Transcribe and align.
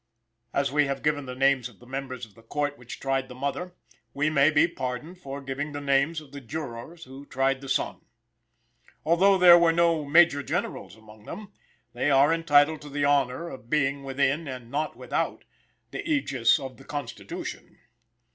As 0.51 0.71
we 0.71 0.87
have 0.87 1.03
given 1.03 1.27
the 1.27 1.35
names 1.35 1.69
of 1.69 1.77
the 1.79 1.85
members 1.85 2.25
of 2.25 2.33
the 2.33 2.41
Court 2.41 2.75
which 2.75 2.99
tried 2.99 3.29
the 3.29 3.35
mother, 3.35 3.75
we 4.15 4.31
may 4.31 4.49
be 4.49 4.67
pardoned 4.67 5.19
for 5.19 5.43
giving 5.43 5.73
the 5.73 5.79
names 5.79 6.19
of 6.19 6.31
the 6.31 6.41
jurors 6.41 7.03
who 7.03 7.23
tried 7.23 7.61
the 7.61 7.69
son. 7.69 8.01
Although 9.05 9.37
there 9.37 9.59
were 9.59 9.71
no 9.71 10.03
major 10.03 10.41
generals 10.41 10.95
among 10.95 11.25
them, 11.25 11.53
they 11.93 12.09
are 12.09 12.33
entitled 12.33 12.81
to 12.81 12.89
the 12.89 13.05
honor 13.05 13.47
of 13.47 13.69
being 13.69 14.03
within, 14.03 14.47
and 14.47 14.71
not 14.71 14.95
without, 14.95 15.43
the 15.91 16.01
ægis 16.01 16.59
of 16.59 16.77
the 16.77 16.83
Constitution. 16.83 17.77